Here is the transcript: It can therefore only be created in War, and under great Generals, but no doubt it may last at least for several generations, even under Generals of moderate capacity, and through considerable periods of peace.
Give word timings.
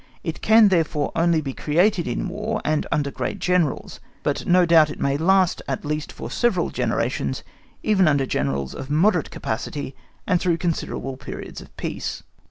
It 0.23 0.41
can 0.41 0.69
therefore 0.69 1.11
only 1.15 1.41
be 1.41 1.53
created 1.53 2.07
in 2.07 2.27
War, 2.27 2.59
and 2.65 2.87
under 2.91 3.11
great 3.11 3.37
Generals, 3.37 3.99
but 4.23 4.47
no 4.47 4.65
doubt 4.65 4.89
it 4.89 4.99
may 4.99 5.15
last 5.15 5.61
at 5.67 5.85
least 5.85 6.11
for 6.11 6.31
several 6.31 6.71
generations, 6.71 7.43
even 7.83 8.07
under 8.07 8.25
Generals 8.25 8.73
of 8.73 8.89
moderate 8.89 9.29
capacity, 9.29 9.95
and 10.25 10.41
through 10.41 10.57
considerable 10.57 11.17
periods 11.17 11.61
of 11.61 11.77
peace. 11.77 12.23